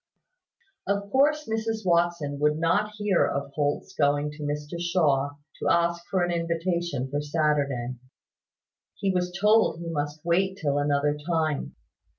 Of 0.87 1.11
course 1.11 1.47
Mrs 1.47 1.85
Watson 1.85 2.39
would 2.39 2.57
not 2.57 2.93
hear 2.97 3.23
of 3.27 3.51
Holt's 3.53 3.93
going 3.93 4.31
to 4.31 4.41
Mr 4.41 4.79
Shaw, 4.81 5.35
to 5.59 5.69
ask 5.69 6.01
for 6.09 6.23
an 6.23 6.31
invitation 6.31 7.07
for 7.11 7.21
Saturday. 7.21 7.93
He 8.95 9.11
was 9.11 9.31
told 9.39 9.77
he 9.77 9.89
must 9.91 10.25
wait 10.25 10.57
till 10.57 10.79
another 10.79 11.15
time. 11.29 11.75